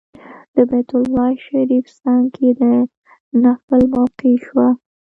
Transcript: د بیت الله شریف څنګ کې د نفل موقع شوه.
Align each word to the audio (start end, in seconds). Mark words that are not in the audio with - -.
د 0.55 0.55
بیت 0.69 0.89
الله 0.99 1.29
شریف 1.45 1.85
څنګ 2.01 2.23
کې 2.35 2.49
د 2.59 2.61
نفل 3.43 3.81
موقع 3.93 4.33
شوه. 4.45 4.67